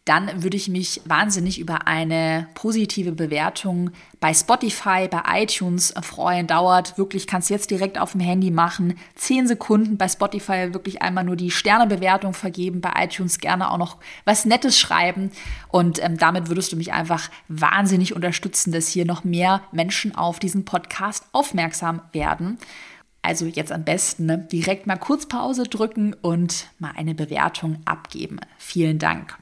[0.06, 6.48] dann würde ich mich wahnsinnig über eine positive Bewertung bei Spotify, bei iTunes freuen.
[6.48, 8.96] Dauert wirklich, kannst jetzt direkt auf dem Handy machen.
[9.14, 13.98] Zehn Sekunden bei Spotify wirklich einmal nur die Sternebewertung vergeben, bei iTunes gerne auch noch
[14.26, 15.30] was Nettes schreiben.
[15.68, 20.40] Und ähm, damit würdest du mich einfach wahnsinnig unterstützen, dass hier noch mehr Menschen auf
[20.40, 22.58] diesen Podcast aufmerksam werden.
[23.22, 28.40] Also jetzt am besten ne, direkt mal kurz Pause drücken und mal eine Bewertung abgeben.
[28.58, 29.38] Vielen Dank.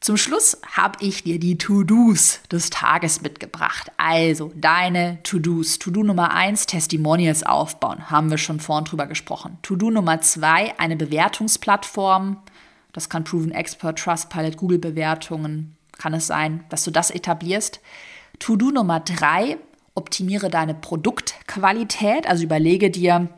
[0.00, 3.92] Zum Schluss habe ich dir die To-Dos des Tages mitgebracht.
[3.98, 5.78] Also deine To-Dos.
[5.78, 8.10] To-Do Nummer 1, Testimonials aufbauen.
[8.10, 9.58] Haben wir schon vorhin drüber gesprochen.
[9.60, 12.38] To-Do Nummer 2, eine Bewertungsplattform.
[12.92, 15.76] Das kann Proven Expert, Trustpilot, Google-Bewertungen.
[15.92, 17.80] Kann es sein, dass du das etablierst.
[18.38, 19.58] To-Do Nummer drei,
[19.94, 22.26] optimiere deine Produktqualität.
[22.26, 23.28] Also überlege dir,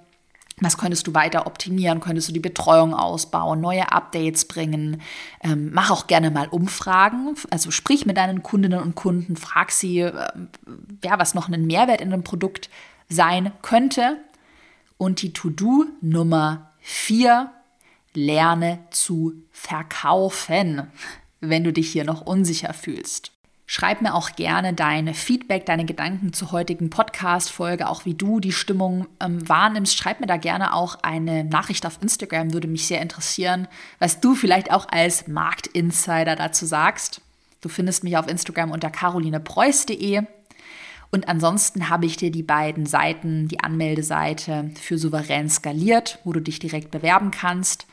[0.60, 2.00] was könntest du weiter optimieren?
[2.00, 5.02] Könntest du die Betreuung ausbauen, neue Updates bringen?
[5.42, 7.34] Ähm, mach auch gerne mal Umfragen.
[7.50, 10.12] Also sprich mit deinen Kundinnen und Kunden, frag sie, äh,
[11.02, 12.70] ja, was noch ein Mehrwert in dem Produkt
[13.08, 14.18] sein könnte.
[14.98, 17.50] Und die To-Do Nummer vier,
[18.14, 20.90] lerne zu verkaufen,
[21.40, 23.32] wenn du dich hier noch unsicher fühlst.
[23.66, 28.52] Schreib mir auch gerne deine Feedback, deine Gedanken zur heutigen Podcast-Folge, auch wie du die
[28.52, 29.96] Stimmung ähm, wahrnimmst.
[29.96, 34.34] Schreib mir da gerne auch eine Nachricht auf Instagram, würde mich sehr interessieren, was du
[34.34, 37.20] vielleicht auch als Marktinsider dazu sagst.
[37.60, 40.22] Du findest mich auf Instagram unter carolinepreuß.de.
[41.10, 46.40] Und ansonsten habe ich dir die beiden Seiten, die Anmeldeseite für souverän skaliert, wo du
[46.40, 47.86] dich direkt bewerben kannst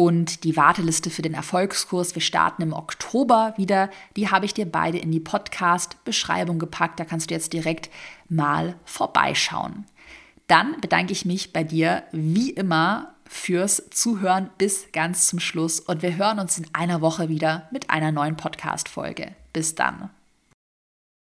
[0.00, 2.14] und die Warteliste für den Erfolgskurs.
[2.14, 3.90] Wir starten im Oktober wieder.
[4.16, 6.98] Die habe ich dir beide in die Podcast-Beschreibung gepackt.
[6.98, 7.90] Da kannst du jetzt direkt
[8.30, 9.84] mal vorbeischauen.
[10.46, 16.00] Dann bedanke ich mich bei dir wie immer fürs Zuhören bis ganz zum Schluss und
[16.00, 19.32] wir hören uns in einer Woche wieder mit einer neuen Podcast-Folge.
[19.52, 20.08] Bis dann.